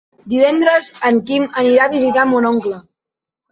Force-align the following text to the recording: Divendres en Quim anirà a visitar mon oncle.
Divendres 0.33 0.87
en 1.09 1.19
Quim 1.29 1.45
anirà 1.65 1.85
a 1.87 1.93
visitar 1.93 2.27
mon 2.33 2.51
oncle. 2.55 2.83